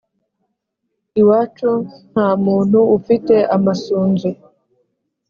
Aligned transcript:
«iwacu 1.19 1.69
nta 2.11 2.27
muntu 2.45 2.79
ufite 2.97 3.35
amasunzu, 3.55 4.29